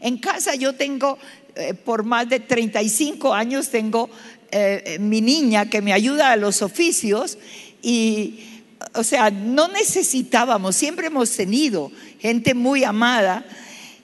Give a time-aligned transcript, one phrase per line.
[0.00, 1.18] En casa yo tengo,
[1.56, 4.10] eh, por más de 35 años, tengo
[4.50, 7.36] eh, eh, mi niña que me ayuda a los oficios
[7.82, 8.40] y,
[8.94, 13.44] o sea, no necesitábamos, siempre hemos tenido gente muy amada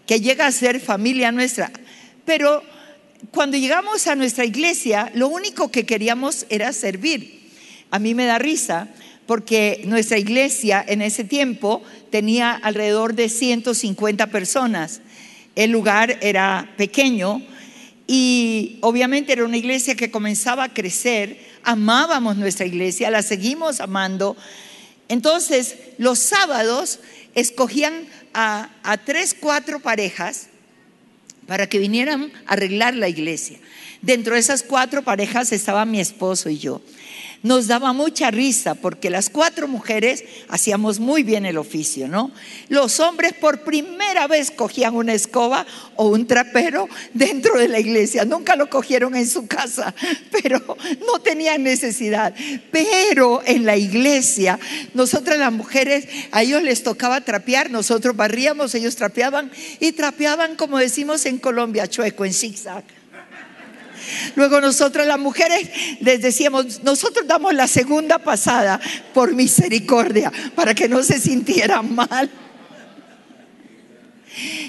[0.07, 1.73] que llega a ser familia nuestra,
[2.25, 2.63] pero
[3.31, 7.49] cuando llegamos a nuestra iglesia, lo único que queríamos era servir.
[7.91, 8.89] A mí me da risa
[9.27, 15.01] porque nuestra iglesia en ese tiempo tenía alrededor de 150 personas.
[15.55, 17.43] El lugar era pequeño
[18.07, 21.39] y obviamente era una iglesia que comenzaba a crecer.
[21.63, 24.37] Amábamos nuestra iglesia, la seguimos amando.
[25.09, 27.01] Entonces, los sábados
[27.35, 28.69] escogían a,
[29.05, 30.49] tres, cuatro parejas
[31.47, 33.59] para que vinieran a arreglar la iglesia.
[34.03, 36.83] Dentro de esas cuatro parejas estaba mi esposo y yo
[37.45, 42.33] nos daba mucha risa porque las cuatro mujeres hacíamos muy bien el oficio, ¿no?
[42.71, 48.25] Los hombres por primera vez cogían una escoba o un trapero dentro de la iglesia,
[48.25, 49.95] nunca lo cogieron en su casa,
[50.43, 50.59] pero
[51.07, 52.35] no tenían necesidad.
[52.73, 54.59] Pero en la iglesia,
[54.95, 60.79] nosotras las mujeres, a ellos les tocaba trapear, nosotros barríamos, ellos trapeaban y trapeaban, como
[60.79, 63.04] decimos en Colombia, chueco, en zigzag.
[64.37, 68.81] Luego nosotros las mujeres les decíamos, nosotros damos la segunda pasada
[69.13, 72.31] por misericordia, para que no se sintieran mal.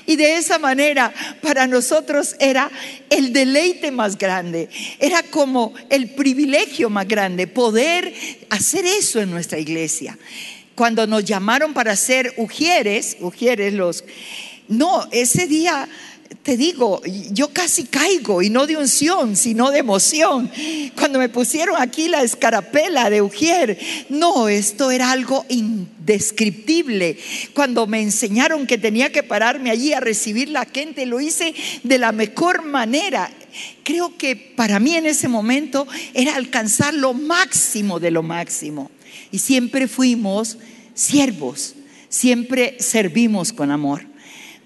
[0.05, 2.69] Y de esa manera para nosotros era
[3.09, 8.13] el deleite más grande, era como el privilegio más grande poder
[8.49, 10.17] hacer eso en nuestra iglesia.
[10.75, 14.03] Cuando nos llamaron para ser ujieres, ujieres los...
[14.67, 15.87] No, ese día
[16.45, 20.51] te digo, yo casi caigo y no de unción, sino de emoción.
[20.95, 27.17] Cuando me pusieron aquí la escarapela de Ujier, no, esto era algo indescriptible.
[27.55, 31.97] Cuando me enseñaron que tenía que pararme allí a recibir la gente, lo hice de
[31.97, 33.31] la mejor manera.
[33.83, 38.91] Creo que para mí en ese momento era alcanzar lo máximo de lo máximo.
[39.31, 40.59] Y siempre fuimos
[40.93, 41.73] siervos,
[42.07, 44.14] siempre servimos con amor.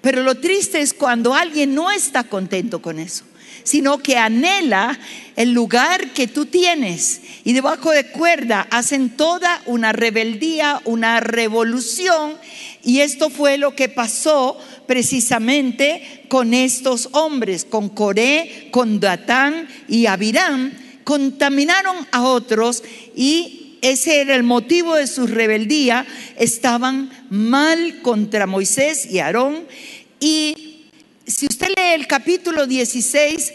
[0.02, 3.26] Pero lo triste es cuando alguien no está contento con eso,
[3.64, 4.98] sino que anhela
[5.36, 12.36] el lugar que tú tienes y debajo de cuerda hacen toda una rebeldía, una revolución.
[12.84, 20.06] Y esto fue lo que pasó precisamente con estos hombres, con Coré, con Datán y
[20.06, 20.72] Abiram.
[21.04, 22.84] Contaminaron a otros
[23.16, 26.06] y ese era el motivo de su rebeldía,
[26.38, 29.66] estaban mal contra Moisés y Aarón.
[30.20, 30.90] Y
[31.26, 33.54] si usted lee el capítulo 16,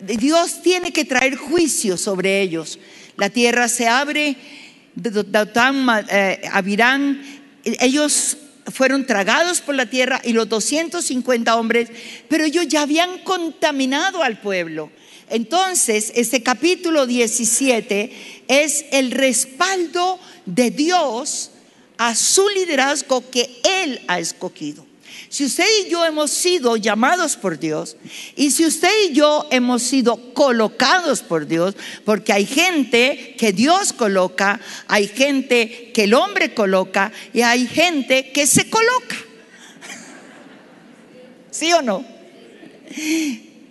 [0.00, 2.78] Dios tiene que traer juicio sobre ellos.
[3.16, 4.36] La tierra se abre,
[4.96, 7.22] eh, Abirán,
[7.64, 8.36] ellos
[8.72, 11.88] fueron tragados por la tierra y los 250 hombres,
[12.28, 14.90] pero ellos ya habían contaminado al pueblo.
[15.28, 21.50] Entonces, este capítulo 17 es el respaldo de Dios
[21.98, 24.86] a su liderazgo que Él ha escogido.
[25.28, 27.96] Si usted y yo hemos sido llamados por Dios
[28.36, 33.92] y si usted y yo hemos sido colocados por Dios, porque hay gente que Dios
[33.92, 39.16] coloca, hay gente que el hombre coloca y hay gente que se coloca.
[41.50, 42.04] ¿Sí o no?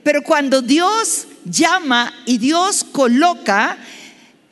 [0.03, 3.77] Pero cuando Dios llama y Dios coloca,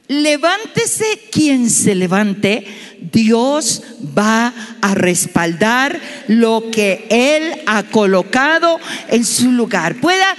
[0.07, 2.65] levántese quien se levante,
[3.11, 3.81] Dios
[4.17, 9.99] va a respaldar lo que Él ha colocado en su lugar.
[9.99, 10.35] Pueda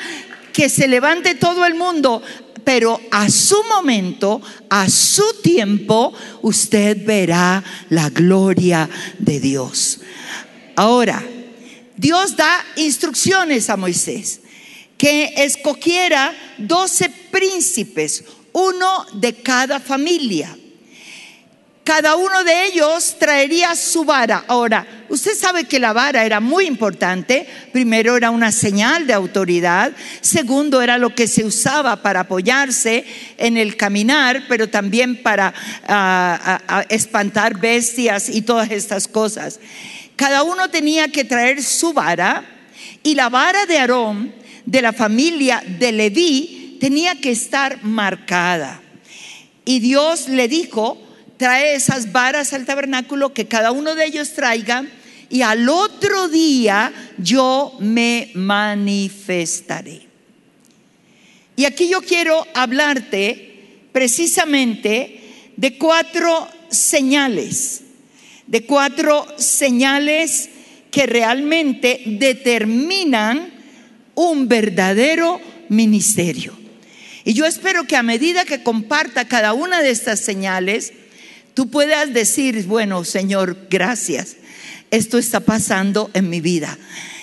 [0.52, 2.22] que se levante todo el mundo,
[2.62, 8.88] pero a su momento, a su tiempo, usted verá la gloria
[9.18, 10.00] de Dios.
[10.76, 11.22] Ahora,
[11.96, 14.40] Dios da instrucciones a Moisés
[14.96, 20.56] que escogiera doce príncipes, uno de cada familia.
[21.84, 24.42] Cada uno de ellos traería su vara.
[24.48, 27.46] Ahora, usted sabe que la vara era muy importante.
[27.72, 29.92] Primero era una señal de autoridad.
[30.22, 33.04] Segundo era lo que se usaba para apoyarse
[33.36, 35.48] en el caminar, pero también para
[35.86, 39.60] ah, ah, ah, espantar bestias y todas estas cosas.
[40.16, 42.44] Cada uno tenía que traer su vara
[43.02, 48.80] y la vara de Aarón de la familia de Leví tenía que estar marcada.
[49.64, 51.00] Y Dios le dijo,
[51.36, 54.84] trae esas varas al tabernáculo, que cada uno de ellos traiga,
[55.30, 60.02] y al otro día yo me manifestaré.
[61.56, 63.54] Y aquí yo quiero hablarte
[63.92, 65.20] precisamente
[65.56, 67.82] de cuatro señales,
[68.46, 70.50] de cuatro señales
[70.90, 73.53] que realmente determinan
[74.14, 76.52] un verdadero ministerio.
[77.24, 80.92] Y yo espero que a medida que comparta cada una de estas señales,
[81.54, 84.36] tú puedas decir, bueno, Señor, gracias.
[84.90, 86.78] Esto está pasando en mi vida.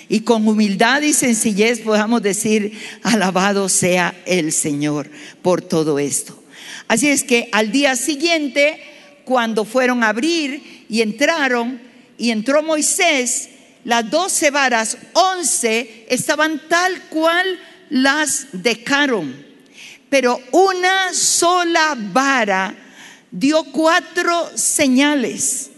[0.09, 5.09] Y con humildad y sencillez podamos decir, alabado sea el Señor
[5.41, 6.41] por todo esto.
[6.87, 8.81] Así es que al día siguiente,
[9.23, 11.79] cuando fueron a abrir y entraron,
[12.17, 13.49] y entró Moisés,
[13.83, 19.51] las doce varas, once, estaban tal cual las dejaron
[20.11, 22.75] pero una sola vara
[23.31, 25.69] dio cuatro señales,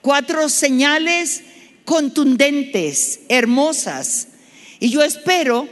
[0.00, 1.42] cuatro señales
[1.84, 4.26] contundentes, hermosas.
[4.80, 5.68] Y yo espero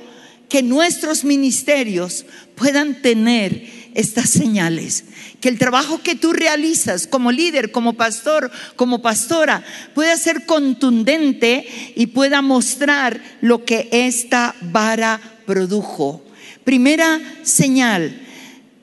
[0.49, 2.25] que nuestros ministerios
[2.55, 5.03] puedan tener estas señales,
[5.40, 9.64] que el trabajo que tú realizas como líder, como pastor, como pastora,
[9.94, 16.25] pueda ser contundente y pueda mostrar lo que esta vara produjo.
[16.64, 18.20] Primera señal,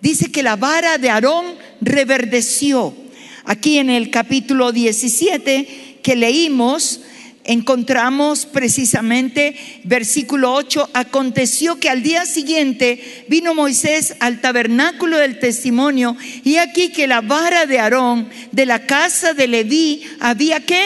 [0.02, 1.46] dice que la vara de Aarón
[1.82, 2.96] reverdeció.
[3.44, 7.02] Aquí en el capítulo 17 que leímos,
[7.46, 16.18] encontramos precisamente versículo 8, aconteció que al día siguiente vino Moisés al tabernáculo del testimonio
[16.44, 20.82] y aquí que la vara de Aarón de la casa de Leví había que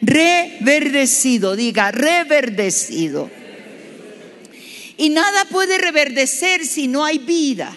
[0.00, 3.30] reverdecido, diga, reverdecido.
[4.96, 7.76] Y nada puede reverdecer si no hay vida.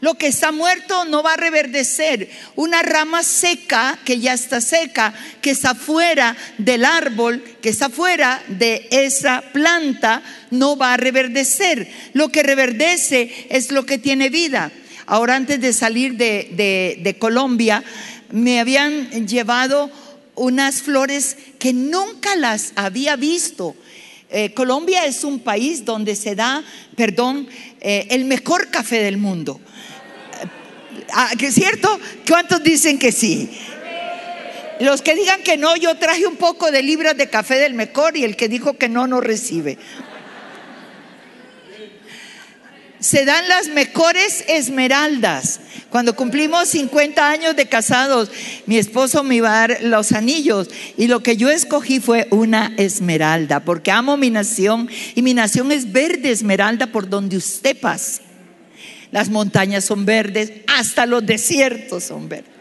[0.00, 2.30] Lo que está muerto no va a reverdecer.
[2.54, 8.42] Una rama seca, que ya está seca, que está fuera del árbol, que está fuera
[8.48, 11.88] de esa planta, no va a reverdecer.
[12.12, 14.70] Lo que reverdece es lo que tiene vida.
[15.06, 17.82] Ahora antes de salir de, Colombia,
[18.30, 19.90] me habían llevado
[20.36, 23.74] unas flores que nunca las había visto
[24.30, 26.62] eh, Colombia es un país donde se da,
[26.96, 27.48] perdón,
[27.80, 29.58] eh, el mejor café del mundo.
[31.12, 31.98] Ah, ¿Es cierto?
[32.26, 33.50] ¿Cuántos dicen que sí?
[34.80, 38.16] Los que digan que no, yo traje un poco de libras de café del mejor
[38.16, 39.78] y el que dijo que no, no recibe.
[43.00, 45.60] Se dan las mejores esmeraldas.
[45.90, 48.30] Cuando cumplimos 50 años de casados,
[48.66, 52.74] mi esposo me iba a dar los anillos y lo que yo escogí fue una
[52.76, 58.27] esmeralda, porque amo mi nación y mi nación es verde esmeralda por donde usted pase.
[59.10, 62.58] Las montañas son verdes, hasta los desiertos son verdes.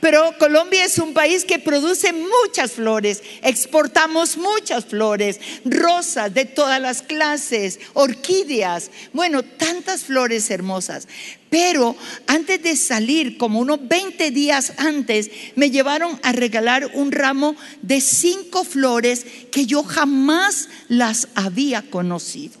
[0.00, 6.80] Pero Colombia es un país que produce muchas flores, exportamos muchas flores, rosas de todas
[6.80, 11.08] las clases, orquídeas, bueno, tantas flores hermosas.
[11.50, 11.96] Pero
[12.26, 18.00] antes de salir, como unos 20 días antes, me llevaron a regalar un ramo de
[18.00, 22.58] cinco flores que yo jamás las había conocido.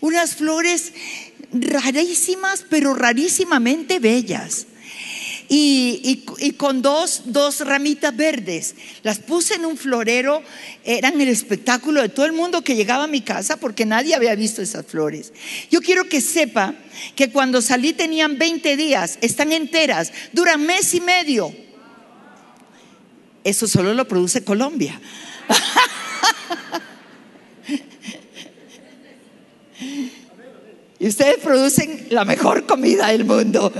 [0.00, 0.92] Unas flores
[1.54, 4.66] rarísimas, pero rarísimamente bellas
[5.48, 6.24] y,
[6.56, 8.74] con dos, dos ramitas verdes.
[9.02, 10.42] Las puse en un florero,
[10.84, 14.34] eran el espectáculo de todo el mundo que llegaba a mi casa porque nadie había
[14.34, 15.32] visto esas flores.
[15.70, 16.74] Yo quiero que sepa
[17.14, 21.54] que cuando salí tenían 20 días, están enteras, duran mes y medio.
[23.42, 25.00] Eso solo lo produce Colombia.
[31.04, 33.70] y ustedes producen la mejor comida del mundo.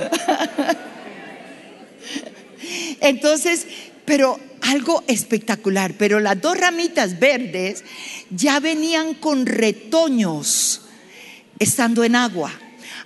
[3.00, 3.66] Entonces,
[4.04, 7.82] pero algo espectacular, pero las dos ramitas verdes
[8.28, 10.82] ya venían con retoños
[11.58, 12.52] estando en agua.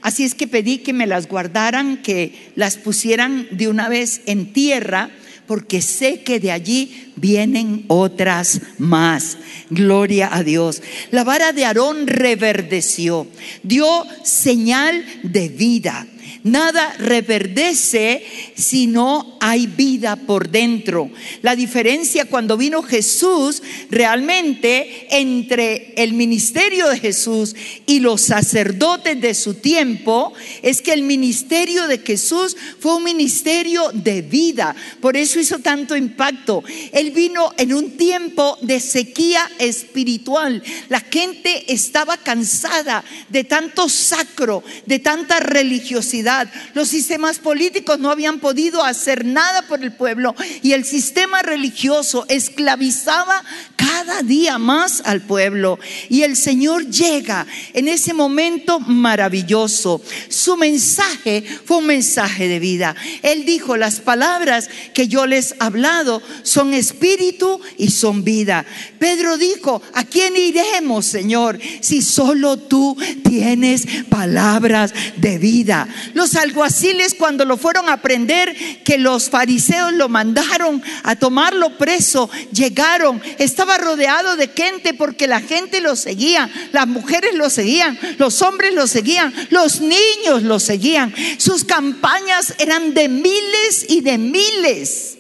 [0.03, 4.53] Así es que pedí que me las guardaran, que las pusieran de una vez en
[4.53, 5.11] tierra,
[5.49, 9.39] porque sé que de allí vienen otras más.
[9.71, 10.83] Gloria a Dios.
[11.11, 13.27] La vara de Aarón reverdeció,
[13.65, 16.07] dio señal de vida.
[16.49, 18.25] Nada reverdece
[18.55, 21.11] si no hay vida por dentro.
[21.43, 27.55] La diferencia cuando vino Jesús realmente entre el ministerio de Jesús
[27.87, 33.91] y los sacerdotes de su tiempo es que el ministerio de Jesús fue un ministerio
[33.93, 34.75] de vida.
[35.01, 36.63] Por eso hizo tanto impacto.
[36.93, 40.63] Él vino en un tiempo de sequía espiritual.
[40.89, 46.38] La gente estaba cansada de tanto sacro, de tanta religiosidad
[46.75, 52.25] Los sistemas políticos no habían podido hacer nada por el pueblo y el sistema religioso
[52.29, 53.43] esclavizaba
[53.77, 55.79] cada día más al pueblo.
[56.09, 60.03] Y el Señor llega en ese momento maravilloso.
[60.29, 62.95] Su mensaje fue un mensaje de vida.
[63.23, 68.65] Él dijo, las palabras que yo les he hablado son espíritu y son vida.
[68.99, 75.89] Pedro dijo, ¿a quién iremos, Señor, si solo tú tienes palabras de vida?
[76.19, 82.29] Los alguaciles cuando lo fueron a aprender, que los fariseos lo mandaron a tomarlo preso,
[82.53, 88.43] llegaron, estaba rodeado de gente porque la gente lo seguía, las mujeres lo seguían, los
[88.43, 91.15] hombres lo seguían, los niños lo seguían.
[91.37, 95.19] Sus campañas eran de miles y de miles.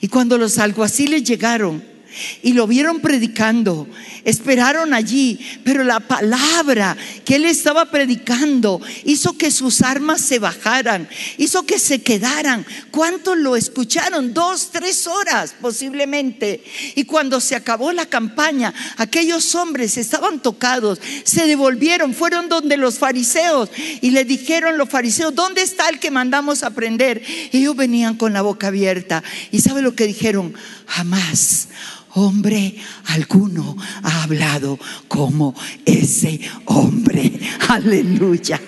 [0.00, 1.84] Y cuando los alguaciles llegaron,
[2.42, 3.86] y lo vieron predicando.
[4.24, 11.08] Esperaron allí, pero la palabra que él estaba predicando hizo que sus armas se bajaran,
[11.36, 12.66] hizo que se quedaran.
[12.90, 14.34] ¿Cuántos lo escucharon?
[14.34, 16.62] Dos, tres horas posiblemente.
[16.94, 22.98] Y cuando se acabó la campaña, aquellos hombres estaban tocados, se devolvieron, fueron donde los
[22.98, 23.70] fariseos
[24.00, 27.22] y le dijeron los fariseos, ¿dónde está el que mandamos a prender?
[27.52, 29.22] Ellos venían con la boca abierta.
[29.50, 30.54] ¿Y sabe lo que dijeron?
[30.86, 31.68] Jamás
[32.18, 37.32] hombre alguno ha hablado como ese hombre.
[37.68, 38.60] Aleluya.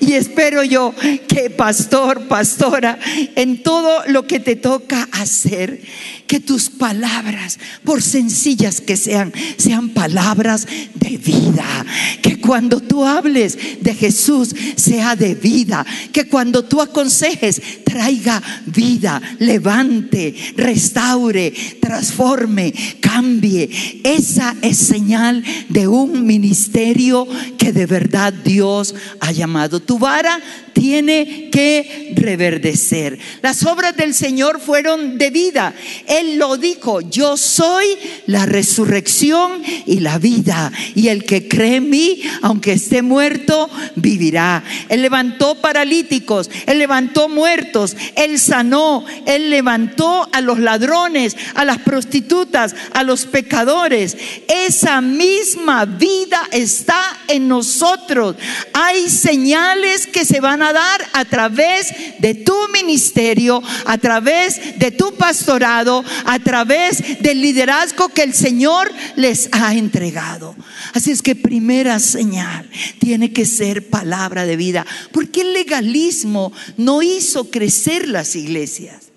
[0.00, 0.94] Y espero yo
[1.28, 2.98] que pastor, pastora,
[3.36, 5.80] en todo lo que te toca hacer,
[6.26, 11.86] que tus palabras, por sencillas que sean, sean palabras de vida.
[12.22, 15.84] Que cuando tú hables de Jesús sea de vida.
[16.12, 23.70] Que cuando tú aconsejes traiga vida, levante, restaure, transforme, cambie.
[24.02, 27.26] Esa es señal de un ministerio
[27.58, 29.80] que de verdad Dios ha llamado.
[29.80, 30.40] Tu vara
[30.74, 33.18] tiene que reverdecer.
[33.40, 35.72] Las obras del Señor fueron de vida.
[36.06, 37.86] Él lo dijo, yo soy
[38.26, 40.72] la resurrección y la vida.
[40.94, 44.62] Y el que cree en mí, aunque esté muerto, vivirá.
[44.88, 51.78] Él levantó paralíticos, él levantó muertos, él sanó, él levantó a los ladrones, a las
[51.78, 54.16] prostitutas, a los pecadores.
[54.48, 58.36] Esa misma vida está en nosotros.
[58.72, 64.90] Hay señales que se van a dar a través de tu ministerio, a través de
[64.90, 70.56] tu pastorado, a través del liderazgo que el Señor les ha entregado.
[70.92, 77.02] Así es que primera señal tiene que ser palabra de vida, porque el legalismo no
[77.02, 79.10] hizo crecer las iglesias.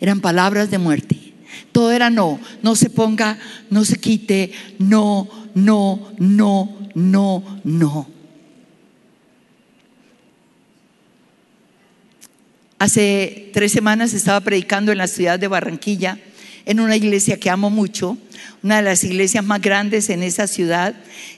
[0.00, 1.21] Eran palabras de muerte.
[1.72, 3.38] Todo era no, no se ponga,
[3.70, 8.08] no se quite, no, no, no, no, no.
[12.78, 16.18] Hace tres semanas estaba predicando en la ciudad de Barranquilla,
[16.66, 18.18] en una iglesia que amo mucho,
[18.62, 20.94] una de las iglesias más grandes en esa ciudad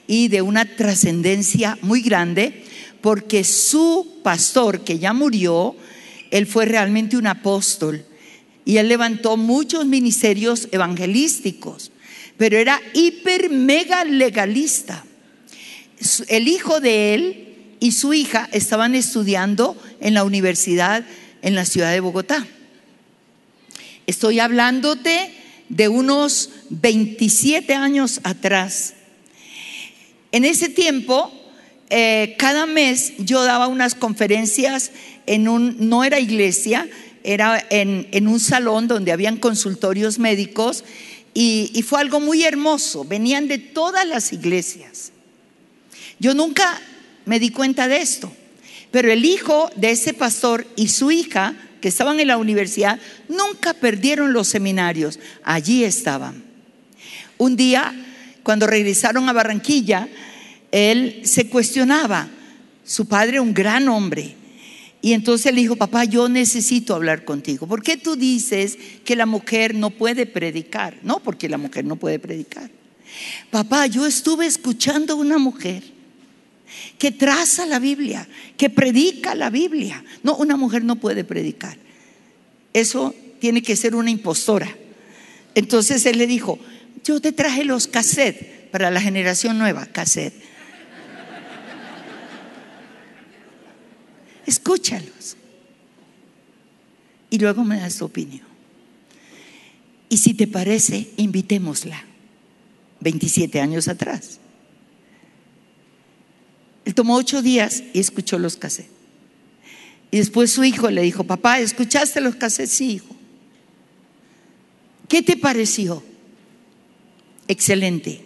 [0.07, 2.63] y de una trascendencia muy grande,
[2.99, 5.75] porque su pastor, que ya murió,
[6.31, 8.03] él fue realmente un apóstol
[8.65, 11.91] y él levantó muchos ministerios evangelísticos,
[12.37, 15.05] pero era hiper mega legalista.
[16.27, 21.05] El hijo de él y su hija estaban estudiando en la universidad
[21.43, 22.45] en la ciudad de Bogotá.
[24.07, 25.31] Estoy hablándote
[25.69, 28.95] de unos 27 años atrás.
[30.31, 31.31] En ese tiempo,
[31.89, 34.91] eh, cada mes yo daba unas conferencias
[35.27, 36.89] en un, no era iglesia,
[37.25, 40.83] era en, un salón donde habían consultorios médicos
[41.33, 43.03] y, fue algo muy hermoso.
[43.03, 45.11] Venían de todas las iglesias.
[46.19, 46.79] Yo nunca
[47.25, 48.31] me di cuenta de esto.
[48.91, 53.73] Pero el hijo de ese pastor y su hija, que estaban en la universidad, nunca
[53.73, 55.19] perdieron los seminarios.
[55.43, 56.43] Allí estaban.
[57.37, 57.93] Un día,
[58.43, 60.07] cuando regresaron a Barranquilla,
[60.71, 62.29] él se cuestionaba.
[62.85, 64.35] Su padre, un gran hombre.
[65.05, 67.67] Y entonces le dijo, papá, yo necesito hablar contigo.
[67.67, 70.97] ¿Por qué tú dices que la mujer no puede predicar?
[71.03, 72.71] No, porque la mujer no puede predicar.
[73.51, 75.83] Papá, yo estuve escuchando a una mujer
[76.97, 80.03] que traza la Biblia, que predica la Biblia.
[80.23, 81.77] No, una mujer no puede predicar.
[82.73, 84.75] Eso tiene que ser una impostora.
[85.53, 86.57] Entonces él le dijo,
[87.03, 90.33] yo te traje los cassettes para la generación nueva, cassette.
[94.45, 95.35] Escúchalos.
[97.29, 98.45] Y luego me das tu opinión.
[100.09, 102.03] Y si te parece, invitémosla.
[103.01, 104.39] 27 años atrás.
[106.93, 108.91] tomó ocho días y escuchó los cassettes.
[110.11, 112.71] Y después su hijo le dijo, papá, ¿escuchaste los cassettes?
[112.71, 113.15] Sí, hijo.
[115.09, 116.03] ¿Qué te pareció?
[117.47, 118.21] Excelente.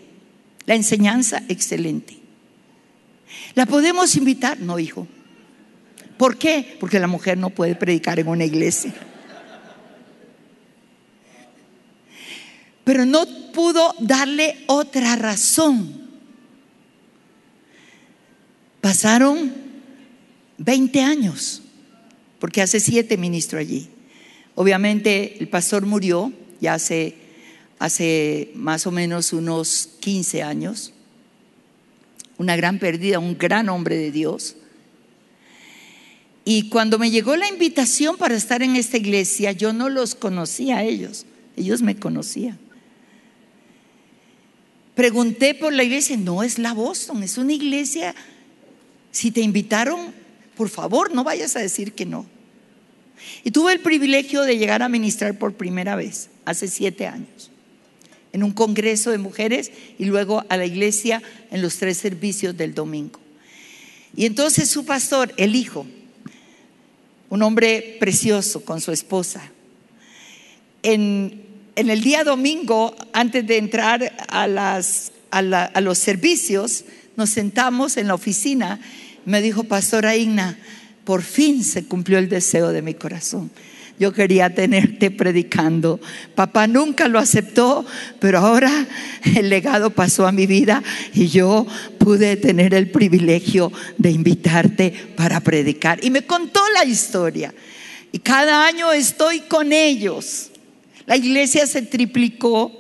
[0.65, 2.17] La enseñanza, excelente.
[3.55, 4.59] ¿La podemos invitar?
[4.59, 5.07] No, hijo.
[6.19, 6.75] ¿Por qué?
[6.81, 8.93] Porque la mujer no puede predicar en una iglesia.
[12.83, 16.09] Pero no pudo darle otra razón.
[18.81, 19.53] Pasaron
[20.57, 21.61] 20 años,
[22.39, 23.89] porque hace siete ministro allí.
[24.55, 27.15] Obviamente el pastor murió ya hace,
[27.79, 30.91] hace más o menos unos 15 años.
[32.37, 34.57] Una gran pérdida, un gran hombre de Dios.
[36.49, 40.77] Y cuando me llegó la invitación para estar en esta iglesia, yo no los conocía
[40.77, 42.57] a ellos, ellos me conocían.
[44.95, 48.15] Pregunté por la iglesia, no es la Boston, es una iglesia.
[49.11, 50.11] Si te invitaron,
[50.57, 52.25] por favor, no vayas a decir que no.
[53.43, 57.51] Y tuve el privilegio de llegar a ministrar por primera vez, hace siete años,
[58.33, 62.73] en un congreso de mujeres y luego a la iglesia en los tres servicios del
[62.73, 63.19] domingo.
[64.15, 65.85] Y entonces su pastor, el hijo,
[67.29, 69.51] un hombre precioso con su esposa,
[71.79, 74.43] en el día domingo, antes de entrar a,
[75.31, 76.83] a, los servicios,
[77.15, 78.81] nos sentamos en la oficina.
[79.25, 80.57] Me dijo, Pastora Igna,
[81.05, 83.49] por fin se cumplió el deseo de mi corazón.
[83.99, 85.99] Yo quería tenerte predicando.
[86.33, 87.85] Papá nunca lo aceptó,
[88.19, 88.87] pero ahora
[89.35, 90.81] el legado pasó a mi vida
[91.13, 95.99] y yo pude tener el privilegio de invitarte para predicar.
[96.01, 97.53] Y me contó la historia.
[98.13, 100.49] Y cada año estoy con ellos.
[101.05, 102.71] La iglesia se triplicó.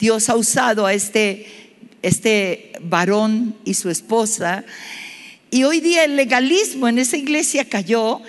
[0.00, 1.46] Dios ha usado a este,
[2.02, 4.64] este varón y su esposa.
[5.52, 8.20] Y hoy día el legalismo en esa iglesia cayó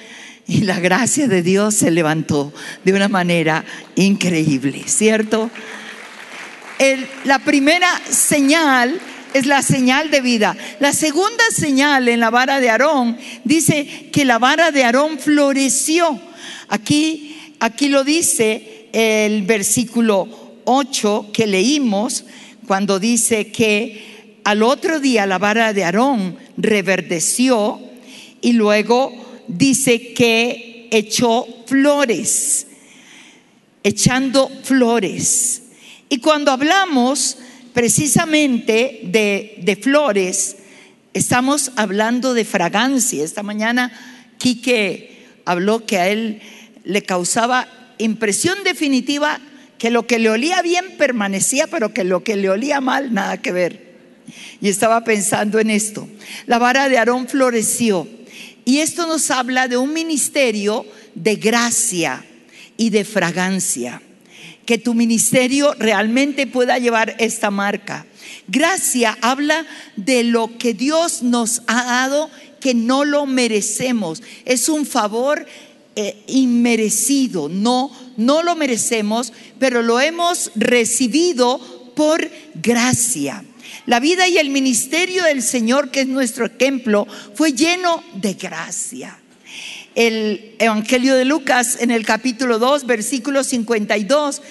[0.48, 3.64] y la gracia de Dios se levantó de una manera
[3.96, 5.50] increíble, ¿cierto?
[7.26, 9.00] la primera señal
[9.34, 10.58] es la señal de vida.
[10.80, 16.20] La segunda señal en la vara de Aarón dice que la vara de Aarón floreció.
[16.70, 20.28] Aquí, aquí lo dice el versículo
[20.66, 22.26] 8 que leímos
[22.68, 27.80] cuando dice que al otro día la vara de Aarón reverdeció
[28.42, 29.14] y luego
[29.58, 32.68] dice que echó flores,
[33.84, 35.64] echando flores.
[36.10, 37.38] Y cuando hablamos
[37.74, 40.58] precisamente de, de flores,
[41.14, 43.24] estamos hablando de fragancia.
[43.24, 43.92] Esta mañana
[44.38, 46.42] Quique habló que a él
[46.84, 49.40] le causaba impresión definitiva
[49.78, 53.42] que lo que le olía bien permanecía, pero que lo que le olía mal, nada
[53.42, 53.92] que ver.
[54.62, 56.08] Y estaba pensando en esto.
[56.46, 58.08] La vara de Aarón floreció.
[58.72, 62.26] Y esto nos habla de un ministerio de gracia
[62.78, 64.02] y de fragancia.
[64.66, 68.06] Que tu ministerio realmente pueda llevar esta marca.
[68.48, 69.66] Gracia habla
[69.98, 72.30] de lo que Dios nos ha dado
[72.62, 74.24] que no lo merecemos.
[74.46, 75.46] Es un favor
[75.98, 81.60] eh, inmerecido, no, no lo merecemos, pero lo hemos recibido
[81.94, 83.44] por gracia.
[83.86, 89.18] La vida y el ministerio del Señor, que es nuestro ejemplo, fue lleno de gracia.
[89.96, 94.42] El Evangelio de Lucas en el capítulo 2, versículo 52,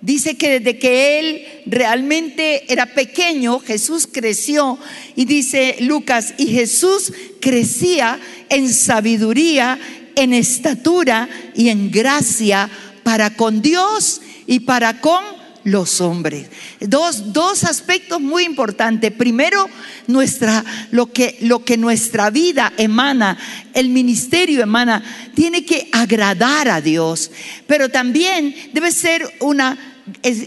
[0.00, 4.78] dice que desde que él realmente era pequeño, Jesús creció
[5.14, 9.78] y dice Lucas, y Jesús crecía en sabiduría
[10.18, 12.68] en estatura y en gracia
[13.04, 15.22] para con Dios y para con
[15.70, 16.48] los hombres.
[16.80, 19.12] Dos, dos, aspectos muy importantes.
[19.12, 19.68] Primero,
[20.06, 23.38] nuestra, lo, que, lo que nuestra vida emana,
[23.74, 25.02] el ministerio emana,
[25.34, 27.30] tiene que agradar a Dios,
[27.66, 29.78] pero también debe ser una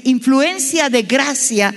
[0.03, 1.73] influencia de gracia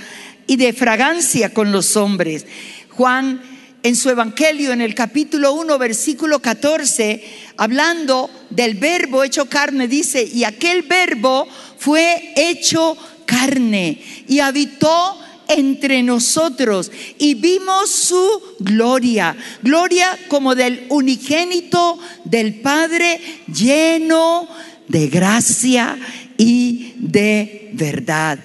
[0.46, 2.46] y de fragancia con los hombres.
[2.90, 3.40] Juan
[3.84, 7.22] en su Evangelio, en el capítulo 1, versículo 14,
[7.58, 11.46] hablando del verbo hecho carne, dice, y aquel verbo
[11.78, 21.98] fue hecho carne y habitó entre nosotros y vimos su gloria, gloria como del unigénito
[22.24, 23.20] del Padre
[23.52, 24.48] lleno
[24.88, 25.98] de gracia
[26.36, 28.38] y de verdad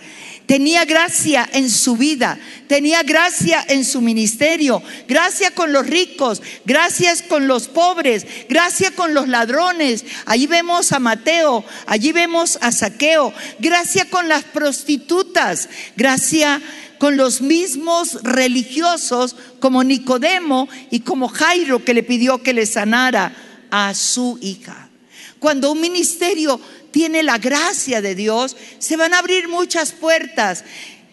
[0.50, 7.22] tenía gracia en su vida, tenía gracia en su ministerio, gracia con los ricos, gracias
[7.22, 10.04] con los pobres, gracia con los ladrones.
[10.26, 16.60] Allí vemos a Mateo, allí vemos a Saqueo, gracia con las prostitutas, gracia
[16.98, 23.36] con los mismos religiosos como Nicodemo y como Jairo que le pidió que le sanara
[23.70, 24.90] a su hija.
[25.38, 26.60] Cuando un ministerio
[26.92, 30.64] tiene la gracia de Dios, se van a abrir muchas puertas.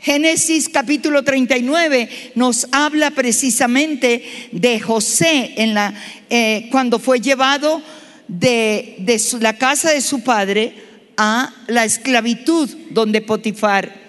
[0.01, 5.95] Génesis capítulo 39 nos habla precisamente de José en la,
[6.31, 7.83] eh, cuando fue llevado
[8.29, 10.75] de, de la casa de su padre
[11.17, 14.07] a la esclavitud donde Potifar.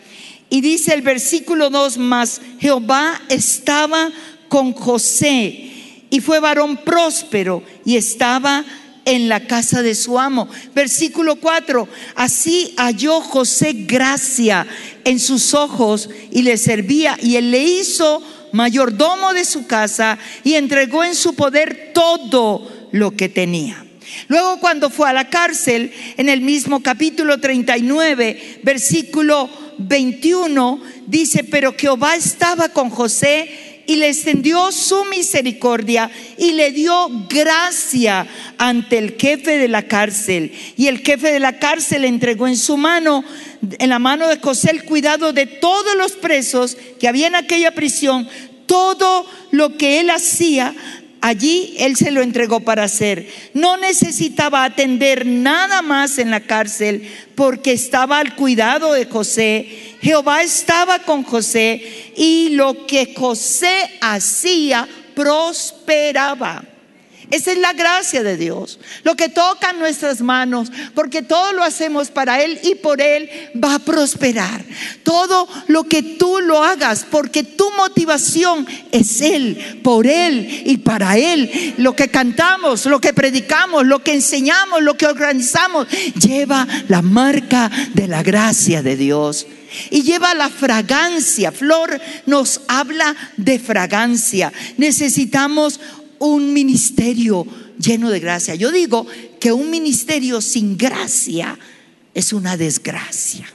[0.50, 4.12] Y dice el versículo 2 más, Jehová estaba
[4.48, 5.72] con José
[6.10, 8.64] y fue varón próspero y estaba
[9.08, 10.50] en la casa de su amo.
[10.76, 14.68] Versículo 4, así halló José gracia
[15.06, 20.56] en sus ojos y le servía y él le hizo mayordomo de su casa y
[20.56, 23.86] entregó en su poder todo lo que tenía.
[24.28, 31.76] Luego cuando fue a la cárcel, en el mismo capítulo 39, versículo 21, dice, pero
[31.78, 39.16] Jehová estaba con José y le extendió su misericordia y le dio gracia ante el
[39.18, 40.52] jefe de la cárcel.
[40.76, 43.24] Y el jefe de la cárcel entregó en su mano,
[43.80, 47.74] en la mano de José, el cuidado de todos los presos que había en aquella
[47.74, 48.28] prisión,
[48.66, 50.76] todo lo que él hacía
[51.22, 53.28] Allí él se lo entregó para hacer.
[53.54, 59.68] No necesitaba atender nada más en la cárcel porque estaba al cuidado de José.
[60.02, 61.82] Jehová estaba con José
[62.16, 66.64] y lo que José hacía prosperaba.
[67.30, 68.80] Esa es la gracia de Dios.
[69.04, 73.30] Lo que toca en nuestras manos, porque todo lo hacemos para Él y por Él
[73.62, 74.64] va a prosperar.
[75.04, 81.18] Todo lo que tú lo hagas, porque tu motivación es Él, por Él y para
[81.18, 81.76] Él.
[81.78, 87.70] Lo que cantamos, lo que predicamos, lo que enseñamos, lo que organizamos, lleva la marca
[87.94, 89.48] de la gracia de Dios
[89.90, 91.52] y lleva la fragancia.
[91.52, 94.54] Flor nos habla de fragancia.
[94.78, 95.80] Necesitamos
[96.20, 97.46] un ministerio
[97.80, 98.56] lleno de gracia.
[98.56, 99.06] Yo digo
[99.40, 101.58] que un ministerio sin gracia
[102.14, 103.46] es una desgracia.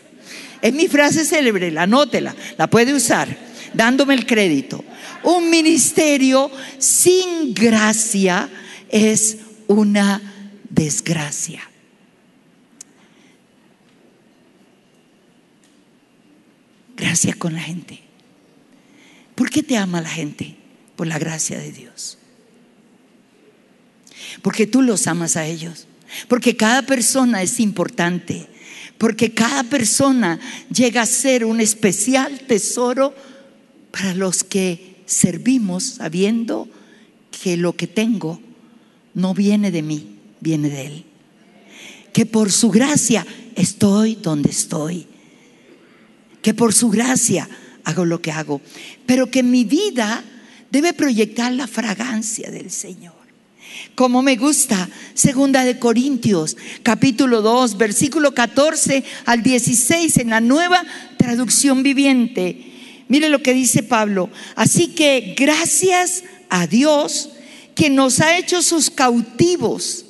[0.60, 3.36] Es mi frase célebre, la anótela, la puede usar,
[3.74, 4.84] dándome el crédito.
[5.24, 8.48] Un ministerio sin gracia
[8.88, 10.20] es una
[10.68, 11.68] desgracia.
[16.96, 17.98] Gracia con la gente.
[19.34, 20.56] ¿Por qué te ama la gente?
[20.94, 22.18] Por la gracia de Dios
[24.42, 25.86] porque tú los amas a ellos,
[26.28, 28.48] porque cada persona es importante,
[28.98, 30.38] porque cada persona
[30.72, 33.14] llega a ser un especial tesoro
[33.90, 36.68] para los que servimos sabiendo
[37.42, 38.40] que lo que tengo
[39.14, 41.04] no viene de mí, viene de Él.
[42.12, 45.06] Que por su gracia estoy donde estoy.
[46.42, 47.48] Que por su gracia
[47.84, 48.60] hago lo que hago.
[49.06, 50.22] Pero que mi vida
[50.70, 53.21] debe proyectar la fragancia del Señor.
[53.94, 60.82] Como me gusta, segunda de Corintios, capítulo 2, versículo 14 al 16 en la nueva
[61.18, 62.72] traducción viviente.
[63.08, 64.30] Mire lo que dice Pablo.
[64.56, 67.30] Así que gracias a Dios
[67.74, 70.06] que nos ha hecho sus cautivos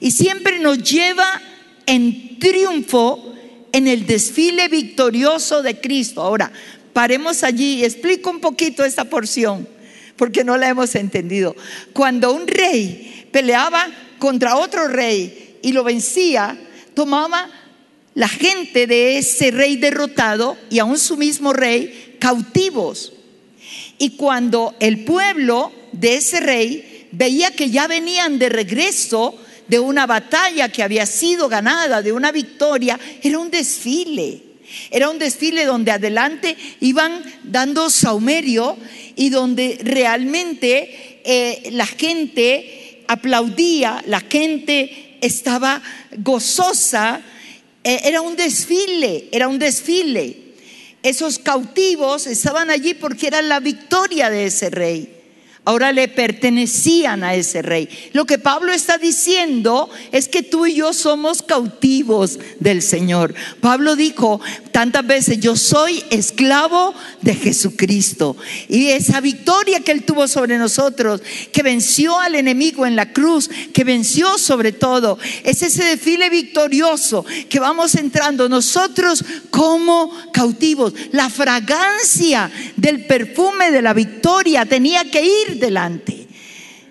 [0.00, 1.42] y siempre nos lleva
[1.86, 3.34] en triunfo
[3.72, 6.22] en el desfile victorioso de Cristo.
[6.22, 6.50] Ahora,
[6.92, 9.68] paremos allí y explico un poquito esta porción
[10.20, 11.56] porque no la hemos entendido.
[11.94, 16.58] Cuando un rey peleaba contra otro rey y lo vencía,
[16.92, 17.48] tomaba
[18.12, 23.14] la gente de ese rey derrotado y aún su mismo rey cautivos.
[23.96, 29.34] Y cuando el pueblo de ese rey veía que ya venían de regreso
[29.68, 34.49] de una batalla que había sido ganada, de una victoria, era un desfile.
[34.90, 38.76] Era un desfile donde adelante iban dando saumerio
[39.16, 45.82] y donde realmente eh, la gente aplaudía, la gente estaba
[46.18, 47.20] gozosa.
[47.84, 50.36] Eh, era un desfile, era un desfile.
[51.02, 55.19] Esos cautivos estaban allí porque era la victoria de ese rey
[55.64, 57.88] ahora le pertenecían a ese rey.
[58.12, 63.34] Lo que Pablo está diciendo es que tú y yo somos cautivos del Señor.
[63.60, 64.40] Pablo dijo
[64.72, 68.36] tantas veces, yo soy esclavo de Jesucristo.
[68.68, 73.50] Y esa victoria que él tuvo sobre nosotros, que venció al enemigo en la cruz,
[73.72, 80.94] que venció sobre todo, es ese desfile victorioso que vamos entrando nosotros como cautivos.
[81.12, 86.26] La fragancia del perfume de la victoria tenía que ir delante.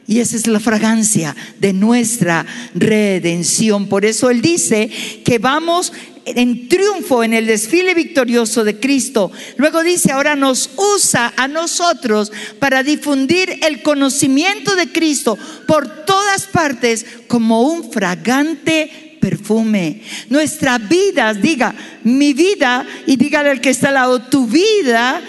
[0.07, 3.87] Y esa es la fragancia de nuestra redención.
[3.87, 4.89] Por eso Él dice
[5.23, 5.93] que vamos
[6.25, 9.31] en triunfo en el desfile victorioso de Cristo.
[9.57, 16.47] Luego dice, ahora nos usa a nosotros para difundir el conocimiento de Cristo por todas
[16.47, 20.01] partes como un fragante perfume.
[20.29, 25.21] Nuestra vida, diga, mi vida, y dígale al que está al lado, tu vida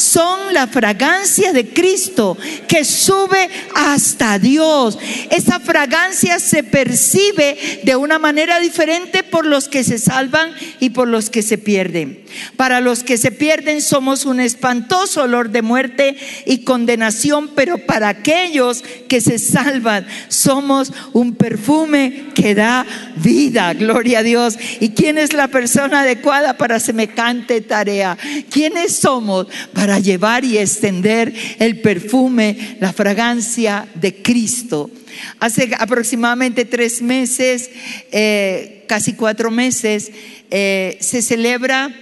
[0.00, 2.36] son la fragancia de Cristo
[2.66, 4.98] que sube hasta Dios.
[5.30, 11.08] Esa fragancia se percibe de una manera diferente por los que se salvan y por
[11.08, 12.24] los que se pierden.
[12.56, 18.08] Para los que se pierden somos un espantoso olor de muerte y condenación, pero para
[18.08, 22.86] aquellos que se salvan somos un perfume que da
[23.16, 23.74] vida.
[23.74, 24.56] Gloria a Dios.
[24.80, 28.16] ¿Y quién es la persona adecuada para semejante tarea?
[28.50, 34.90] ¿Quiénes somos para llevar y extender el perfume, la fragancia de Cristo?
[35.38, 37.70] Hace aproximadamente tres meses,
[38.12, 40.12] eh, casi cuatro meses,
[40.50, 41.94] eh, se celebra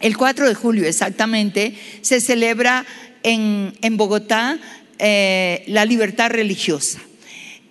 [0.00, 2.86] el 4 de julio exactamente se celebra
[3.22, 4.58] en, Bogotá
[4.98, 7.00] eh, la libertad religiosa.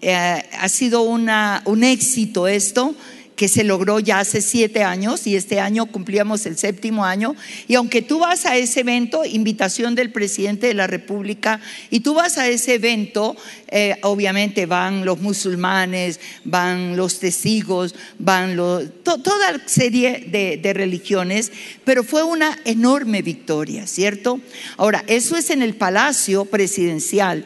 [0.04, 2.96] Ha sido un éxito esto
[3.40, 7.38] que se logró ya hace siete años y este año cumplíamos el séptimo año.
[7.70, 12.16] Y aunque tú vas a ese evento, invitación del presidente de la República, y tú
[12.16, 13.38] vas a ese evento,
[13.70, 18.58] eh, obviamente van los musulmanes, van los testigos, van
[19.04, 21.54] toda serie de, de religiones,
[21.86, 24.42] pero fue una enorme victoria, ¿cierto?
[24.76, 27.46] Ahora, eso es en el Palacio Presidencial.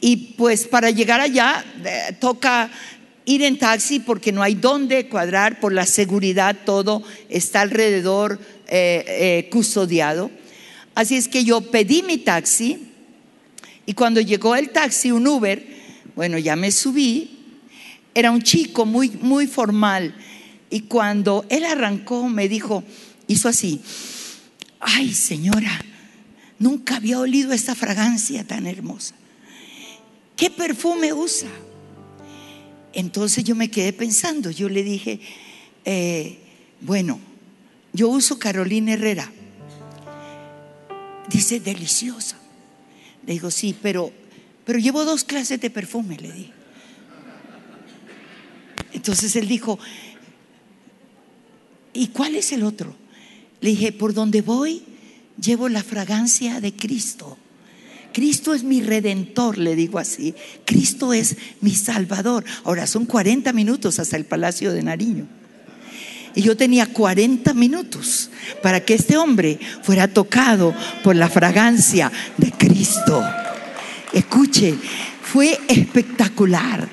[0.00, 2.70] Y pues para llegar allá eh, toca
[3.24, 9.04] ir en taxi porque no hay dónde cuadrar, por la seguridad todo está alrededor eh,
[9.06, 10.30] eh, custodiado.
[10.94, 12.88] Así es que yo pedí mi taxi
[13.86, 15.64] y cuando llegó el taxi, un Uber,
[16.14, 17.38] bueno, ya me subí,
[18.14, 20.14] era un chico muy, muy formal
[20.68, 22.84] y cuando él arrancó me dijo,
[23.26, 23.80] hizo así,
[24.80, 25.84] ay señora,
[26.58, 29.14] nunca había olido esta fragancia tan hermosa.
[30.36, 31.48] ¿Qué perfume usa?
[32.92, 35.20] Entonces yo me quedé pensando, yo le dije,
[35.84, 36.38] eh,
[36.80, 37.20] bueno,
[37.92, 39.30] yo uso Carolina Herrera.
[41.28, 42.36] Dice, deliciosa.
[43.26, 44.12] Le digo, sí, pero,
[44.64, 46.52] pero llevo dos clases de perfume, le dije.
[48.92, 49.78] Entonces él dijo,
[51.92, 52.94] ¿y cuál es el otro?
[53.60, 54.82] Le dije, por donde voy,
[55.40, 57.38] llevo la fragancia de Cristo.
[58.12, 60.34] Cristo es mi redentor, le digo así.
[60.64, 62.44] Cristo es mi salvador.
[62.64, 65.26] Ahora son 40 minutos hasta el Palacio de Nariño.
[66.34, 68.30] Y yo tenía 40 minutos
[68.62, 73.22] para que este hombre fuera tocado por la fragancia de Cristo.
[74.12, 74.74] Escuche,
[75.22, 76.88] fue espectacular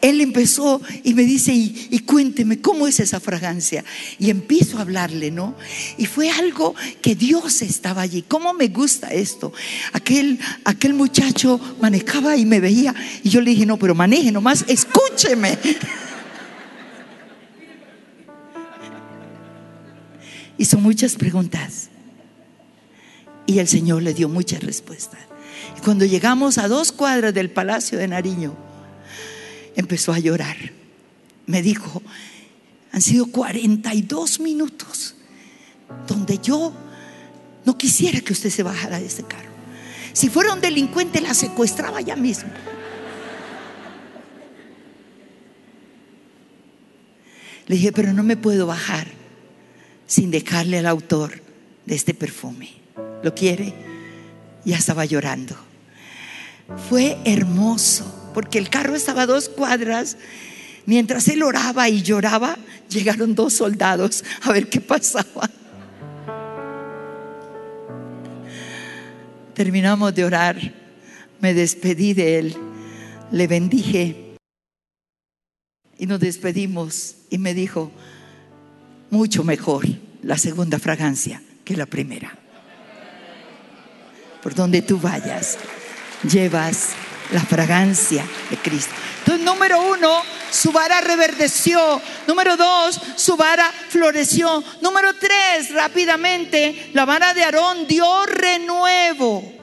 [0.00, 3.84] él empezó y me dice, y, cuénteme, ¿cómo es esa fragancia?
[4.18, 5.54] Y empiezo a hablarle, ¿no?
[5.98, 8.22] Y fue algo que Dios estaba allí.
[8.22, 9.52] ¿Cómo me gusta esto?
[9.92, 12.94] Aquel, aquel muchacho manejaba y me veía.
[13.22, 15.58] Y yo le dije, no, pero maneje nomás, escúcheme.
[20.56, 21.88] Hizo muchas preguntas.
[23.46, 25.20] Y el Señor le dio muchas respuestas.
[25.76, 28.69] Y cuando llegamos a dos cuadras del Palacio de Nariño,
[29.76, 30.56] empezó a llorar.
[31.46, 32.02] Me dijo,
[32.92, 35.14] han sido 42 minutos
[36.06, 36.72] donde yo
[37.64, 39.50] no quisiera que usted se bajara de ese carro.
[40.12, 42.50] Si fuera un delincuente, la secuestraba ya mismo.
[47.66, 49.06] Le dije, pero no me puedo bajar
[50.06, 51.40] sin dejarle al autor
[51.86, 52.70] de este perfume.
[53.22, 53.72] ¿Lo quiere?
[54.64, 55.54] Ya estaba llorando.
[56.88, 60.16] Fue hermoso porque el carro estaba a dos cuadras.
[60.86, 62.56] Mientras él oraba y lloraba,
[62.88, 65.50] llegaron dos soldados a ver qué pasaba.
[69.54, 70.56] Terminamos de orar,
[71.40, 72.56] me despedí de él,
[73.30, 74.30] le bendije
[75.98, 77.92] y nos despedimos y me dijo,
[79.10, 79.86] mucho mejor
[80.22, 82.38] la segunda fragancia que la primera.
[84.42, 85.58] Por donde tú vayas,
[86.22, 86.94] llevas
[87.32, 88.92] la fragancia de Cristo.
[89.20, 92.00] Entonces, número uno, su vara reverdeció.
[92.26, 94.62] Número dos, su vara floreció.
[94.80, 99.59] Número tres, rápidamente, la vara de Aarón dio renuevo.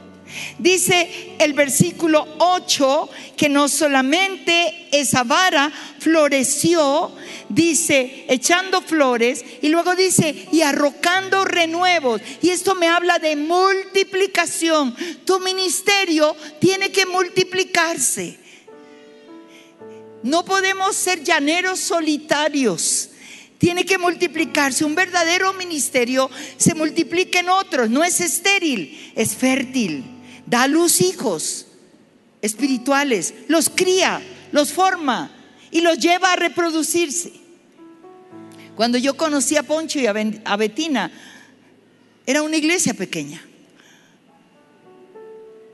[0.60, 7.12] Dice el versículo 8 que no solamente esa vara floreció,
[7.50, 12.22] dice, echando flores, y luego dice, y arrocando renuevos.
[12.42, 14.96] Y esto me habla de multiplicación.
[15.26, 18.40] Tu ministerio tiene que multiplicarse.
[20.24, 23.12] No podemos ser llaneros solitarios.
[23.60, 24.86] tiene que multiplicarse.
[24.86, 30.16] Un verdadero ministerio se multiplica en otros, no es estéril, es fértil.
[30.48, 31.68] Da a luz hijos
[32.42, 35.30] espirituales, los cría, los forma
[35.72, 37.34] y los lleva a reproducirse.
[38.76, 41.12] Cuando yo conocí a Poncho y a Betina,
[42.26, 43.42] era una iglesia pequeña.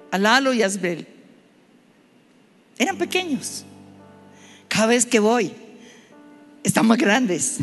[0.09, 1.07] A Lalo y a Asbel.
[2.77, 3.65] Eran pequeños.
[4.67, 5.53] Cada vez que voy,
[6.63, 7.59] están más grandes.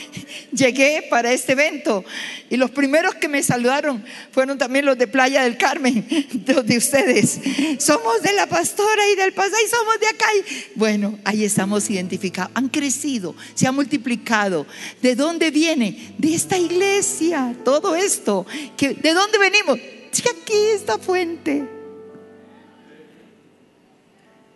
[0.52, 2.04] Llegué para este evento
[2.50, 6.06] y los primeros que me saludaron fueron también los de Playa del Carmen,
[6.46, 7.40] los de ustedes.
[7.78, 10.26] Somos de la pastora y del pastor y somos de acá.
[10.74, 12.52] bueno, ahí estamos identificados.
[12.54, 14.66] Han crecido, se han multiplicado.
[15.00, 16.14] ¿De dónde viene?
[16.18, 18.46] De esta iglesia, todo esto.
[18.78, 19.76] ¿De dónde venimos?
[19.78, 21.66] De aquí esta fuente.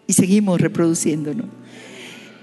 [0.06, 1.46] Y seguimos reproduciéndonos.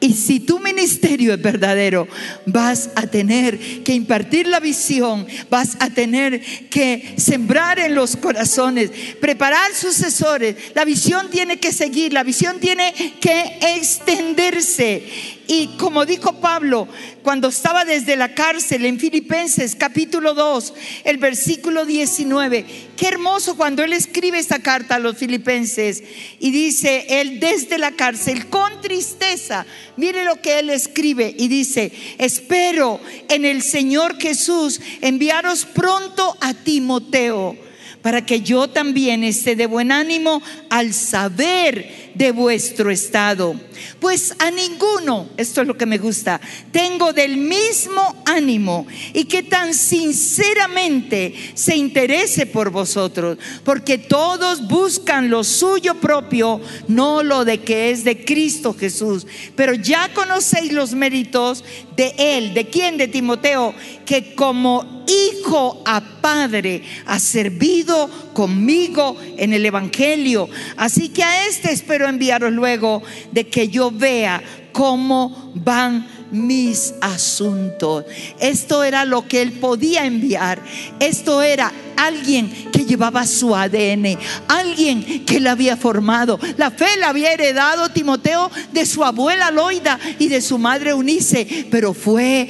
[0.04, 2.10] Y si tu ministerio es verdadero,
[2.46, 8.92] vas a tener que impartir la visión, vas a tener que sembrar en los corazones,
[9.22, 10.58] preparar sucesores.
[10.76, 15.04] La visión tiene que seguir, la visión tiene que extenderse.
[15.48, 16.88] Y como dijo Pablo
[17.22, 23.84] cuando estaba desde la cárcel en Filipenses capítulo 2, el versículo 19, qué hermoso cuando
[23.84, 26.04] él escribe esta carta a los filipenses
[26.40, 29.66] y dice, él desde la cárcel con tristeza,
[29.98, 36.54] mire lo que él escribe y dice, espero en el Señor Jesús enviaros pronto a
[36.54, 37.58] Timoteo
[38.04, 43.56] para que yo también esté de buen ánimo al saber de vuestro estado.
[44.00, 46.40] Pues a ninguno, esto es lo que me gusta,
[46.72, 55.30] tengo del mismo ánimo y que tan sinceramente se interese por vosotros, porque todos buscan
[55.30, 59.26] lo suyo propio, no lo de que es de Cristo Jesús.
[59.56, 61.64] Pero ya conocéis los méritos
[61.96, 62.98] de él, ¿de quién?
[62.98, 63.74] De Timoteo,
[64.06, 70.50] que como hijo a padre ha servido conmigo en el Evangelio.
[70.78, 78.06] Así que a este espero enviaros luego de que yo vea cómo van mis asuntos.
[78.40, 80.60] Esto era lo que él podía enviar.
[81.00, 86.40] Esto era alguien que llevaba su ADN, alguien que la había formado.
[86.58, 91.68] La fe la había heredado Timoteo de su abuela Loida y de su madre Unice,
[91.70, 92.50] pero fue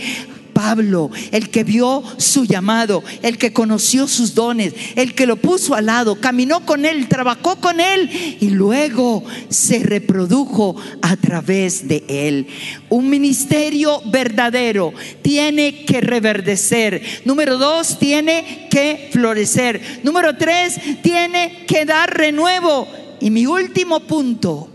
[0.54, 5.76] Pablo, el que vio su llamado, el que conoció sus dones, el que lo puso
[5.76, 12.04] al lado, caminó con él, trabajó con él y luego se reprodujo a través de
[12.08, 12.48] él.
[12.90, 17.02] Un ministerio verdadero tiene que reverdecer.
[17.26, 20.02] Número dos, tiene que florecer.
[20.04, 22.88] Número tres, tiene que dar renuevo.
[23.20, 24.70] Y mi último punto,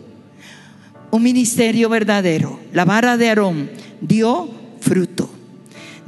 [1.11, 4.49] un ministerio verdadero, la vara de Aarón dio
[4.81, 5.38] fruto.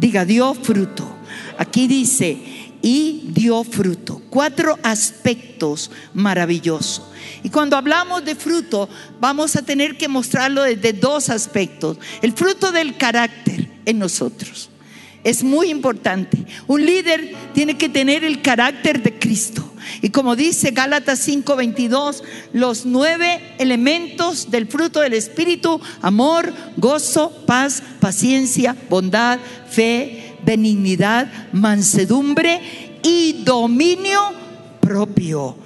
[0.00, 1.06] Diga, dio fruto.
[1.58, 2.38] Aquí dice,
[2.80, 4.22] y dio fruto.
[4.30, 7.02] Cuatro aspectos maravillosos.
[7.42, 8.88] Y cuando hablamos de fruto,
[9.20, 11.98] vamos a tener que mostrarlo desde dos aspectos.
[12.22, 14.69] El fruto del carácter en nosotros.
[15.22, 16.38] Es muy importante.
[16.66, 19.64] Un líder tiene que tener el carácter de Cristo.
[20.02, 27.82] Y como dice Gálatas 5:22, los nueve elementos del fruto del Espíritu, amor, gozo, paz,
[28.00, 32.60] paciencia, bondad, fe, benignidad, mansedumbre
[33.02, 34.20] y dominio
[34.80, 35.56] propio.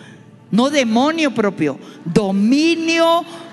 [0.51, 3.44] No demonio propio, dominio propio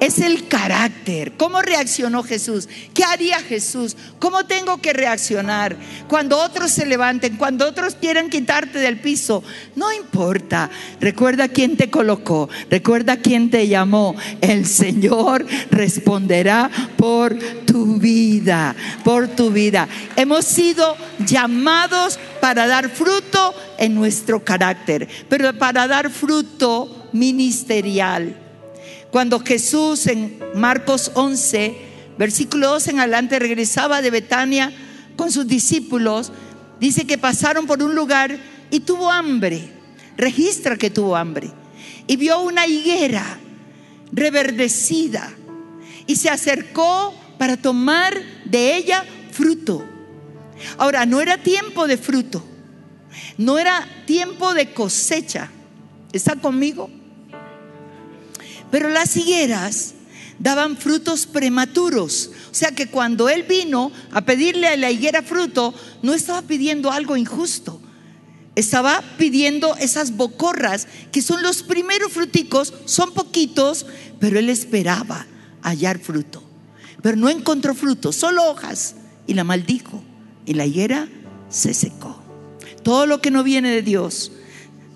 [0.00, 1.32] es el carácter.
[1.36, 2.68] ¿Cómo reaccionó Jesús?
[2.92, 3.96] ¿Qué haría Jesús?
[4.18, 5.76] ¿Cómo tengo que reaccionar
[6.08, 9.44] cuando otros se levanten, cuando otros quieran quitarte del piso?
[9.76, 10.68] No importa.
[11.00, 14.16] Recuerda quién te colocó, recuerda quién te llamó.
[14.40, 19.88] El Señor responderá por tu vida, por tu vida.
[20.16, 28.41] Hemos sido llamados para dar fruto en nuestro carácter, pero para dar fruto ministerial.
[29.12, 31.76] Cuando Jesús en Marcos 11,
[32.16, 34.72] versículo 2 en adelante, regresaba de Betania
[35.16, 36.32] con sus discípulos,
[36.80, 38.38] dice que pasaron por un lugar
[38.70, 39.70] y tuvo hambre.
[40.16, 41.50] Registra que tuvo hambre.
[42.06, 43.38] Y vio una higuera
[44.12, 45.30] reverdecida
[46.06, 48.14] y se acercó para tomar
[48.46, 49.86] de ella fruto.
[50.78, 52.42] Ahora, no era tiempo de fruto,
[53.36, 55.50] no era tiempo de cosecha.
[56.14, 56.88] ¿Está conmigo?
[58.72, 59.92] Pero las higueras
[60.38, 62.30] daban frutos prematuros.
[62.50, 66.90] O sea que cuando él vino a pedirle a la higuera fruto, no estaba pidiendo
[66.90, 67.80] algo injusto.
[68.56, 73.86] Estaba pidiendo esas bocorras, que son los primeros fruticos, son poquitos,
[74.18, 75.26] pero él esperaba
[75.62, 76.42] hallar fruto.
[77.02, 78.94] pero no encontró fruto, solo hojas,
[79.26, 80.02] y la maldijo,
[80.46, 81.08] y la higuera
[81.48, 82.22] se secó.
[82.84, 84.30] Todo lo que no viene de Dios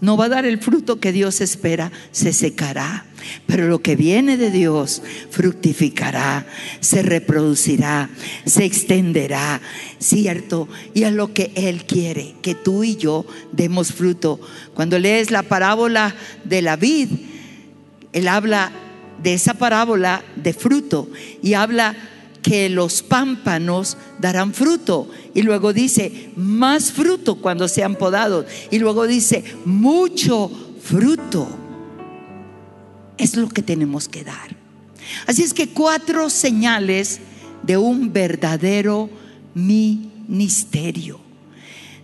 [0.00, 3.06] no va a dar el fruto que Dios espera, se secará.
[3.46, 6.46] Pero lo que viene de Dios fructificará,
[6.80, 8.10] se reproducirá,
[8.44, 9.60] se extenderá,
[9.98, 10.68] ¿cierto?
[10.94, 14.40] Y es lo que Él quiere, que tú y yo demos fruto.
[14.74, 16.14] Cuando lees la parábola
[16.44, 17.08] de la vid,
[18.12, 18.72] Él habla
[19.22, 21.08] de esa parábola de fruto
[21.42, 21.96] y habla
[22.46, 25.10] que los pámpanos darán fruto.
[25.34, 28.46] Y luego dice, más fruto cuando sean podados.
[28.70, 30.48] Y luego dice, mucho
[30.80, 31.48] fruto.
[33.18, 34.56] Es lo que tenemos que dar.
[35.26, 37.20] Así es que cuatro señales
[37.62, 39.10] de un verdadero
[39.54, 41.20] ministerio.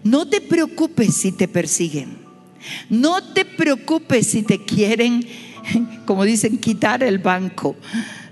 [0.05, 2.19] No te preocupes si te persiguen.
[2.89, 5.27] No te preocupes si te quieren,
[6.07, 7.77] como dicen, quitar el banco.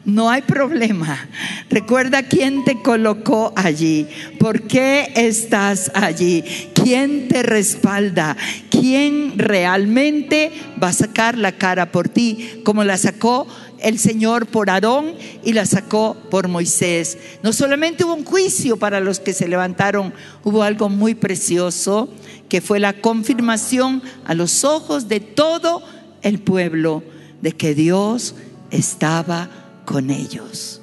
[0.05, 1.29] No hay problema.
[1.69, 4.07] Recuerda quién te colocó allí,
[4.39, 6.43] por qué estás allí,
[6.75, 8.37] quién te respalda,
[8.71, 13.47] quién realmente va a sacar la cara por ti, como la sacó
[13.79, 17.19] el Señor por Aarón y la sacó por Moisés.
[17.43, 22.13] No solamente hubo un juicio para los que se levantaron, hubo algo muy precioso
[22.49, 25.83] que fue la confirmación a los ojos de todo
[26.23, 27.03] el pueblo
[27.43, 28.35] de que Dios
[28.71, 29.60] estaba
[29.91, 30.81] con ellos.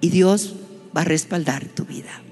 [0.00, 0.54] Y Dios
[0.96, 2.22] va a respaldar tu vida.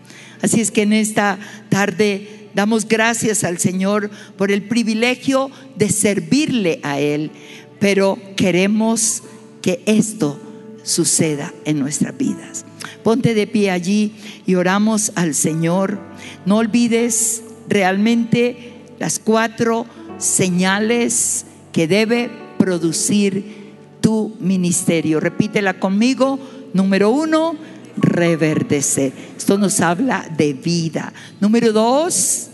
[0.43, 1.41] Así es que en esta
[1.71, 7.33] tarde damos gracias al Señor por el privilegio de servirle a Él,
[7.81, 9.25] pero queremos
[9.61, 10.41] que esto
[10.85, 12.65] suceda en nuestras vidas.
[13.03, 14.15] Ponte de pie allí
[14.47, 15.99] y oramos al Señor.
[16.47, 19.87] No olvides realmente las cuatro
[20.19, 23.64] señales que debe producir
[24.05, 25.19] tu ministerio.
[25.19, 26.39] Repítela conmigo.
[26.75, 27.57] Número uno,
[27.97, 29.15] reverdecer.
[29.35, 31.11] Esto nos habla de vida.
[31.41, 32.49] Número dos,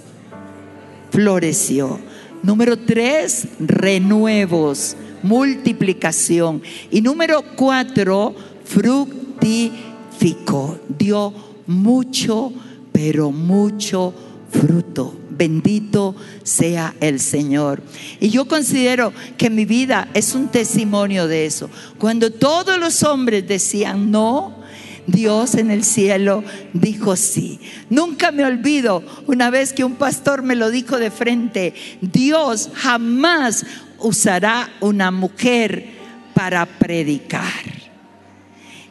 [1.10, 1.98] floreció.
[2.44, 6.62] Número tres, renuevos, multiplicación.
[6.88, 10.78] Y número cuatro, fructificó.
[10.96, 11.34] Dio
[11.66, 12.52] mucho,
[12.92, 14.14] pero mucho
[14.52, 15.16] fruto.
[15.40, 17.82] Bendito sea el Señor.
[18.20, 21.70] Y yo considero que mi vida es un testimonio de eso.
[21.96, 24.54] Cuando todos los hombres decían no,
[25.06, 27.58] Dios en el cielo dijo sí.
[27.88, 31.72] Nunca me olvido una vez que un pastor me lo dijo de frente,
[32.02, 33.64] Dios jamás
[33.98, 35.86] usará una mujer
[36.34, 37.80] para predicar.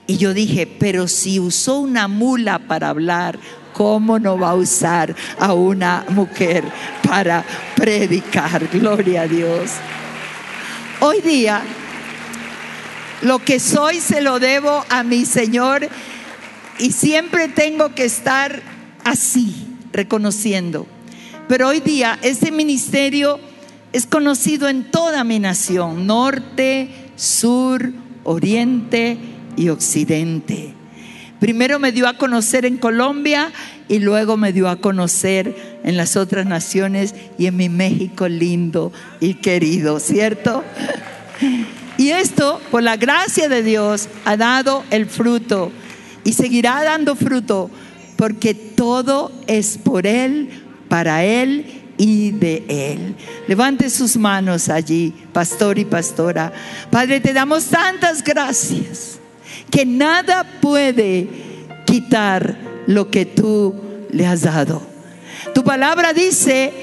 [0.08, 3.38] Y yo dije, pero si usó una mula para hablar,
[3.80, 6.65] ¿cómo no va a usar a una mujer
[7.07, 7.45] para
[7.77, 8.67] predicar?
[8.67, 9.71] Gloria a Dios.
[10.99, 11.61] Hoy día,
[13.21, 15.88] lo que soy se lo debo a mi Señor
[16.77, 18.61] y siempre tengo que estar
[19.05, 19.55] así,
[19.93, 20.86] reconociendo.
[21.47, 23.39] Pero hoy día este ministerio
[23.93, 27.93] es conocido en toda mi nación, norte, sur,
[28.25, 29.17] oriente
[29.55, 30.78] y occidente.
[31.39, 33.51] Primero me dio a conocer en Colombia
[33.87, 38.91] y luego me dio a conocer en las otras naciones y en mi México lindo
[39.21, 40.63] y querido, ¿cierto?
[41.97, 45.71] Y esto, por la gracia de Dios, ha dado el fruto
[46.25, 47.69] y seguirá dando fruto
[48.17, 50.49] porque todo es por Él,
[50.89, 51.65] para Él
[51.97, 53.15] y de Él.
[53.47, 56.51] Levante sus manos allí, pastor y pastora.
[56.91, 59.18] Padre, te damos tantas gracias
[59.70, 61.28] que nada puede
[61.86, 63.76] quitar lo que tú
[64.12, 64.82] le has dado.
[65.54, 66.74] Tu palabra dice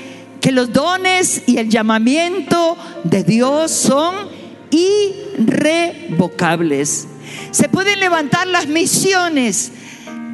[0.41, 4.15] que los dones y el llamamiento de Dios son
[4.71, 7.09] irrevocables.
[7.51, 9.73] Se pueden levantar las misiones,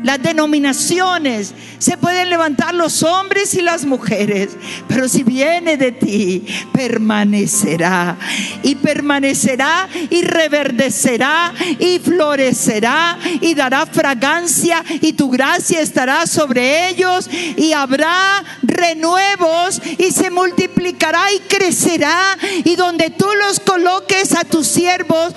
[0.02, 4.50] las denominaciones, se pueden levantar los hombres y las mujeres,
[4.88, 8.16] pero si viene de ti, permanecerá
[8.62, 17.28] y permanecerá y reverdecerá y florecerá y dará fragancia y tu gracia estará sobre ellos
[17.56, 24.66] y habrá renuevos y se multiplicará y crecerá y donde tú los coloques a tus
[24.66, 25.34] siervos,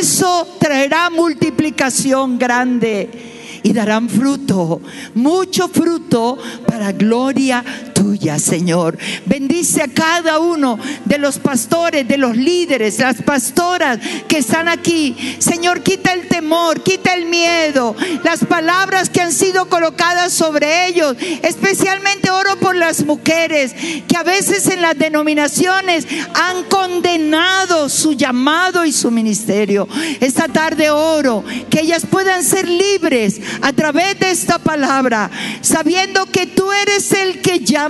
[0.00, 3.35] eso traerá multiplicación grande
[3.66, 4.80] y darán fruto,
[5.16, 6.38] mucho fruto
[6.68, 7.64] para gloria
[7.96, 8.98] tuya, Señor.
[9.24, 15.16] Bendice a cada uno de los pastores, de los líderes, las pastoras que están aquí.
[15.38, 21.16] Señor, quita el temor, quita el miedo, las palabras que han sido colocadas sobre ellos.
[21.42, 23.74] Especialmente oro por las mujeres
[24.06, 29.88] que a veces en las denominaciones han condenado su llamado y su ministerio.
[30.20, 35.30] Esta tarde oro que ellas puedan ser libres a través de esta palabra,
[35.62, 37.86] sabiendo que tú eres el que llama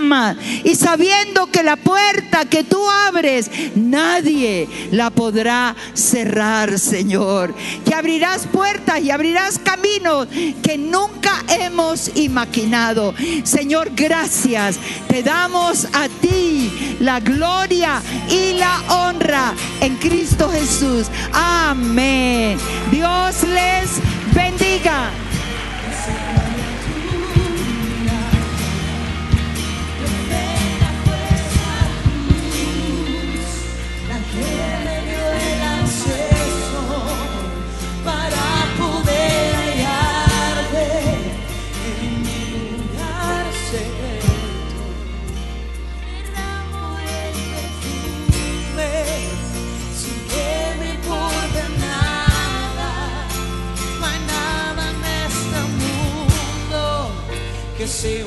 [0.64, 7.54] y sabiendo que la puerta que tú abres, nadie la podrá cerrar, Señor.
[7.84, 10.28] Que abrirás puertas y abrirás caminos
[10.62, 13.14] que nunca hemos imaginado.
[13.42, 14.78] Señor, gracias.
[15.08, 18.00] Te damos a ti la gloria
[18.30, 21.06] y la honra en Cristo Jesús.
[21.32, 22.58] Amén.
[22.92, 23.90] Dios les
[24.34, 25.25] bendiga.
[57.86, 58.24] Que se